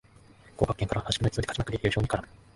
[0.57, 2.27] 降格圏から破竹の勢いで勝ちまくり優勝に絡む